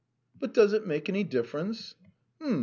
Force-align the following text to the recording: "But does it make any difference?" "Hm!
"But 0.39 0.55
does 0.55 0.73
it 0.73 0.87
make 0.87 1.09
any 1.09 1.23
difference?" 1.23 1.93
"Hm! 2.39 2.59